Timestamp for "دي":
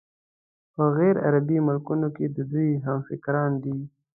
3.63-3.77